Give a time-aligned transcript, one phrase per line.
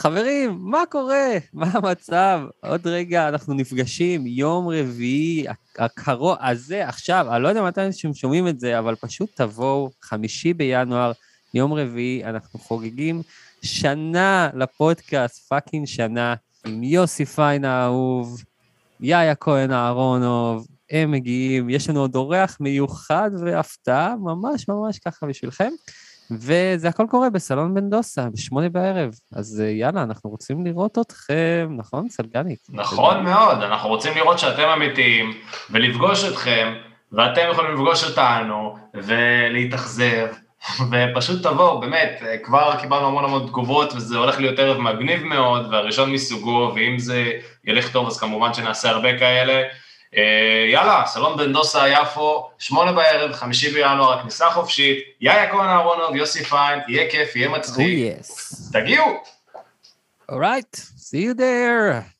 [0.00, 1.28] חברים, מה קורה?
[1.52, 2.40] מה המצב?
[2.60, 5.46] עוד רגע אנחנו נפגשים, יום רביעי
[5.78, 10.54] הקרוב הזה, עכשיו, אני לא יודע מתי אנשים שומעים את זה, אבל פשוט תבואו, חמישי
[10.54, 11.12] בינואר,
[11.54, 13.22] יום רביעי, אנחנו חוגגים
[13.62, 16.34] שנה לפודקאסט, fucking שנה,
[16.66, 18.42] עם יוסי פיין האהוב,
[19.00, 25.70] יאיה כהן אהרונוב, הם מגיעים, יש לנו עוד אורח מיוחד והפתעה, ממש ממש ככה בשבילכם.
[26.30, 29.10] וזה הכל קורה בסלון בן דוסה, בשמונה בערב.
[29.32, 32.58] אז אה, יאללה, אנחנו רוצים לראות אתכם, נכון, סלגניק?
[32.68, 35.32] נכון מאוד, אנחנו רוצים לראות שאתם אמיתיים,
[35.70, 36.74] ולפגוש אתכם,
[37.12, 40.26] ואתם יכולים לפגוש אותנו, ולהתאכזב,
[40.90, 46.12] ופשוט תבואו, באמת, כבר קיבלנו המון המון תגובות, וזה הולך להיות ערב מגניב מאוד, והראשון
[46.12, 47.32] מסוגו, ואם זה
[47.64, 49.62] ילך טוב, אז כמובן שנעשה הרבה כאלה.
[50.16, 56.16] אה, יאללה, סלון בן דוסה יפו, שמונה בערב, חמישי בינואר, הכניסה חופשית, יאיה כהן אהרונוב,
[56.16, 58.16] יוסי פיין, יהיה כיף, יהיה מצחיק.
[58.18, 58.72] Oh.
[58.72, 59.06] תגיעו.
[60.30, 62.19] All right, see you there.